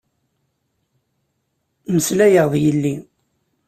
Meslayeɣ 1.93 2.47
d 2.53 2.55
yelli. 2.63 2.95